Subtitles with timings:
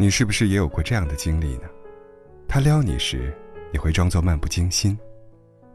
[0.00, 1.64] 你是不是也有过这样的经历呢？
[2.46, 3.36] 他撩你时，
[3.72, 4.96] 你会装作漫不经心，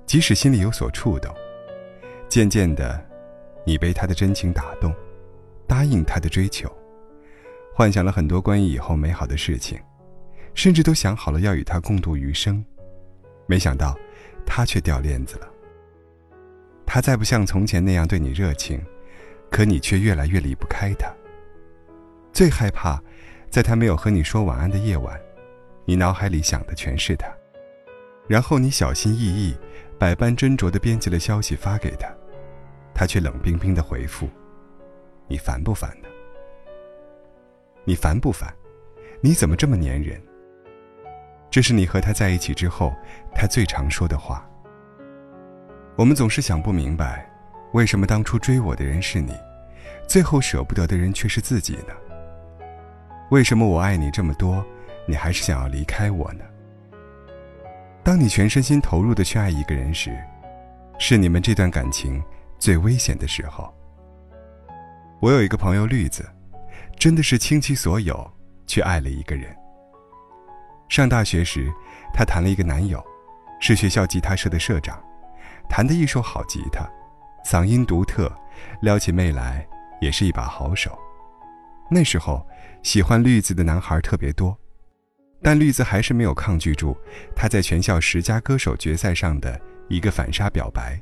[0.05, 1.29] 即使心里有所触动。
[2.29, 3.05] 渐渐的，
[3.65, 4.95] 你被他的真情打动，
[5.67, 6.71] 答应他的追求，
[7.75, 9.77] 幻想了很多关于以后美好的事情，
[10.53, 12.63] 甚至都想好了要与他共度余生。
[13.45, 13.93] 没想到，
[14.45, 15.49] 他却掉链子了。
[16.85, 18.81] 他再不像从前那样对你热情，
[19.51, 21.13] 可你却越来越离不开他。
[22.31, 22.99] 最害怕，
[23.53, 25.15] 在他没有和你说晚安的夜晚，
[25.85, 27.27] 你脑海里想的全是他。
[28.27, 29.55] 然后你小心翼翼、
[29.99, 32.11] 百般斟酌地编辑了消息发给他，
[32.95, 34.27] 他却冷冰冰的回复
[35.29, 36.07] ：“你烦不烦呢？
[37.83, 38.51] 你烦不烦？
[39.21, 40.19] 你怎么这么粘人？”
[41.51, 42.91] 这是你和他在一起之后，
[43.35, 44.49] 他最常说的话。
[45.95, 47.31] 我们总是想不明白，
[47.73, 49.37] 为什么当初追我的人是你，
[50.07, 51.93] 最后舍不得的人却是自己呢？
[53.29, 54.63] 为什么我爱你这么多，
[55.07, 56.43] 你还是想要离开我呢？
[58.03, 60.15] 当你全身心投入的去爱一个人时，
[60.99, 62.21] 是你们这段感情
[62.59, 63.73] 最危险的时候。
[65.19, 66.29] 我有一个朋友绿子，
[66.97, 68.29] 真的是倾其所有
[68.67, 69.55] 去爱了一个人。
[70.89, 71.71] 上大学时，
[72.13, 73.03] 她谈了一个男友，
[73.59, 75.01] 是学校吉他社的社长，
[75.67, 76.87] 弹得一手好吉他，
[77.45, 78.31] 嗓音独特，
[78.81, 79.65] 撩起妹来
[80.01, 80.99] 也是一把好手。
[81.93, 82.45] 那时候，
[82.81, 84.57] 喜欢绿子的男孩特别多，
[85.43, 86.97] 但绿子还是没有抗拒住
[87.35, 90.99] 他在全校十佳歌手决赛上的一个反杀表白，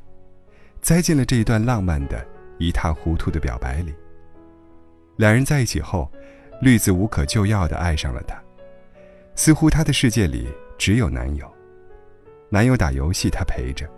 [0.81, 2.27] 栽进了这一段浪漫的
[2.59, 3.95] 一塌糊涂的表白里。
[5.15, 6.11] 两人在一起后，
[6.61, 8.35] 绿子无可救药地爱上了他。
[9.33, 11.49] 似乎她的世界里只有男友，
[12.49, 13.89] 男友打游戏她陪着，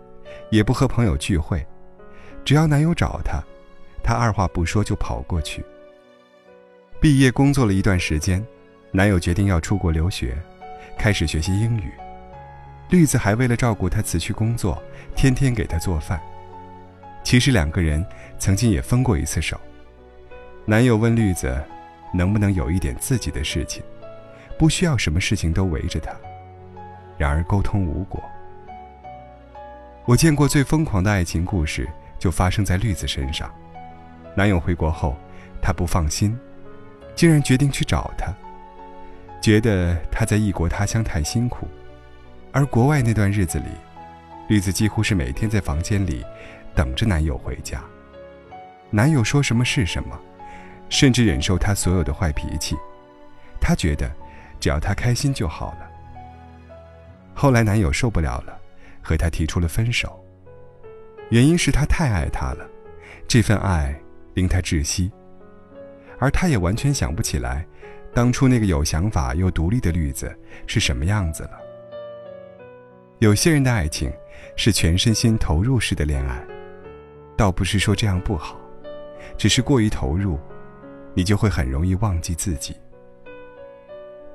[0.50, 1.66] 也不和朋友聚会，
[2.44, 3.42] 只要男友找她，
[4.02, 5.64] 她二话不说就跑过去。
[7.04, 8.42] 毕业工作了一段时间，
[8.90, 10.34] 男友决定要出国留学，
[10.96, 11.92] 开始学习英语。
[12.88, 14.82] 绿子还为了照顾他辞去工作，
[15.14, 16.18] 天天给他做饭。
[17.22, 18.02] 其实两个人
[18.38, 19.60] 曾经也分过一次手。
[20.64, 21.62] 男友问绿子，
[22.14, 23.82] 能不能有一点自己的事情？
[24.58, 26.10] 不需要什么事情都围着他，
[27.18, 28.18] 然而沟通无果。
[30.06, 31.86] 我见过最疯狂的爱情故事，
[32.18, 33.54] 就发生在绿子身上。
[34.34, 35.14] 男友回国后，
[35.60, 36.34] 她不放心，
[37.14, 38.32] 竟然决定去找他，
[39.40, 41.68] 觉得他在异国他乡太辛苦。
[42.52, 43.66] 而国外那段日子里，
[44.48, 46.24] 绿子几乎是每天在房间里
[46.74, 47.82] 等着男友回家。
[48.90, 50.18] 男友说什么是什么，
[50.88, 52.76] 甚至忍受她所有的坏脾气。
[53.60, 54.10] 她觉得。
[54.60, 55.90] 只要她开心就好了。
[57.34, 58.58] 后来男友受不了了，
[59.02, 60.18] 和她提出了分手。
[61.28, 62.66] 原因是他太爱她了，
[63.28, 63.94] 这份爱
[64.32, 65.12] 令她窒息。
[66.18, 67.66] 而他也完全想不起来，
[68.12, 70.34] 当初那个有想法又独立的绿子
[70.66, 71.52] 是什么样子了。
[73.18, 74.12] 有些人的爱情
[74.56, 76.44] 是全身心投入式的恋爱，
[77.36, 78.58] 倒不是说这样不好，
[79.36, 80.38] 只是过于投入，
[81.14, 82.76] 你就会很容易忘记自己。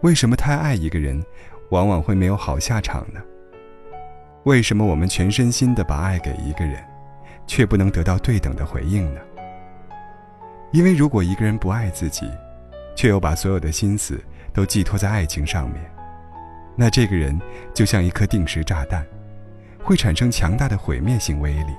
[0.01, 1.23] 为什么太爱一个人，
[1.71, 3.21] 往往会没有好下场呢？
[4.43, 6.83] 为什么我们全身心的把爱给一个人，
[7.45, 9.21] 却不能得到对等的回应呢？
[10.71, 12.29] 因为如果一个人不爱自己，
[12.95, 15.83] 却又把所有的心思都寄托在爱情上面，
[16.75, 17.39] 那这个人
[17.73, 19.05] 就像一颗定时炸弹，
[19.83, 21.73] 会产生强大的毁灭性威力，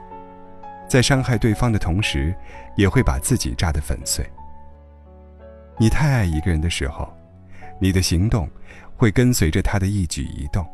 [0.88, 2.34] 在伤害对方的同时，
[2.76, 4.24] 也会把自己炸得粉碎。
[5.78, 7.08] 你太爱一个人的时候。
[7.82, 8.46] 你的行动
[8.94, 10.66] 会跟随着他的一举一动，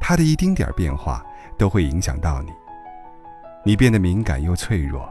[0.00, 1.22] 他的一丁点变化
[1.58, 2.50] 都会影响到你。
[3.62, 5.06] 你变得敏感又脆弱，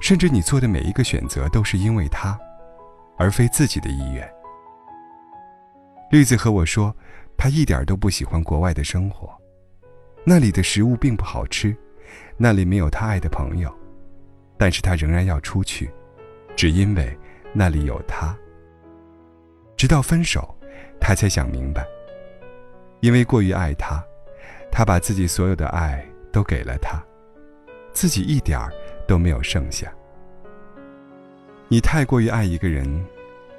[0.00, 2.38] 甚至你做的每一个选择都是因为他，
[3.16, 4.28] 而非自己的意愿。
[6.10, 6.94] 绿子和我说，
[7.36, 9.30] 他一点都不喜欢国外的生活，
[10.24, 11.76] 那里的食物并不好吃，
[12.36, 13.74] 那里没有他爱的朋友，
[14.56, 15.90] 但是他仍然要出去，
[16.56, 17.16] 只因为
[17.52, 18.34] 那里有他。
[19.76, 20.56] 直到分手，
[21.00, 21.86] 他才想明白。
[23.00, 24.02] 因为过于爱他，
[24.72, 27.00] 他把自己所有的爱都给了他，
[27.92, 28.72] 自己一点儿
[29.08, 29.92] 都没有剩下。
[31.66, 33.04] 你太过于爱一个人，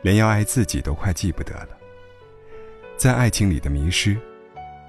[0.01, 1.69] 连要爱自己都快记不得了。
[2.95, 4.15] 在爱情里的迷失，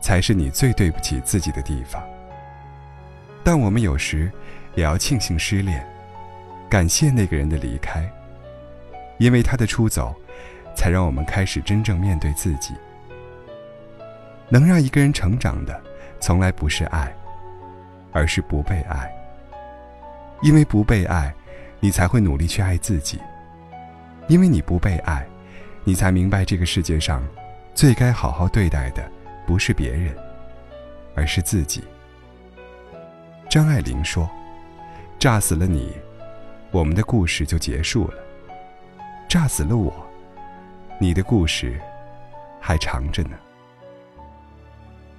[0.00, 2.00] 才是你最对不起自己的地方。
[3.42, 4.30] 但我们有时
[4.76, 5.84] 也要庆幸失恋，
[6.68, 8.08] 感谢那个人的离开，
[9.18, 10.14] 因为他的出走。
[10.72, 12.74] 才让我们开始真正面对自己。
[14.48, 15.78] 能让一个人成长的，
[16.20, 17.12] 从来不是爱，
[18.12, 19.12] 而是不被爱。
[20.42, 21.34] 因为不被爱，
[21.80, 23.18] 你才会努力去爱自己；
[24.28, 25.26] 因为你不被爱，
[25.84, 27.22] 你才明白这个世界上，
[27.74, 29.10] 最该好好对待的，
[29.46, 30.14] 不是别人，
[31.14, 31.82] 而是自己。
[33.48, 34.28] 张爱玲说
[35.18, 35.92] ：“炸死了你，
[36.70, 38.14] 我们的故事就结束了；
[39.28, 39.92] 炸死了我，
[40.98, 41.78] 你的故事
[42.60, 43.36] 还长着呢。”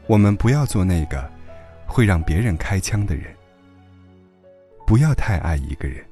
[0.08, 1.30] 我们不要做那个
[1.86, 3.26] 会让别人开枪的人，
[4.86, 6.06] 不要太爱一个人，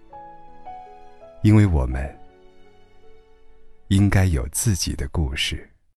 [1.41, 2.17] 因为我们
[3.89, 5.69] 应该有自己的故事。